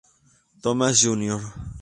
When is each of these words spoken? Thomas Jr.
Thomas 0.63 0.97
Jr. 0.99 1.45